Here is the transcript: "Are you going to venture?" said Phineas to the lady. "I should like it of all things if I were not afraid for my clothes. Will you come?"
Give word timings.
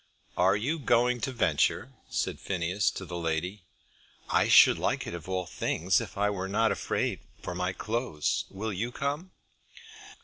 "Are 0.35 0.55
you 0.55 0.79
going 0.79 1.21
to 1.21 1.31
venture?" 1.31 1.93
said 2.09 2.39
Phineas 2.39 2.89
to 2.89 3.05
the 3.05 3.17
lady. 3.19 3.65
"I 4.31 4.47
should 4.47 4.79
like 4.79 5.05
it 5.05 5.13
of 5.13 5.29
all 5.29 5.45
things 5.45 6.01
if 6.01 6.17
I 6.17 6.27
were 6.31 6.47
not 6.49 6.71
afraid 6.71 7.19
for 7.43 7.53
my 7.53 7.71
clothes. 7.71 8.45
Will 8.49 8.73
you 8.73 8.91
come?" 8.91 9.29